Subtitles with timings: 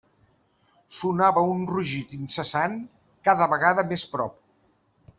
[0.99, 2.81] Sonava un rugit incessant
[3.31, 4.39] cada vegada més prop.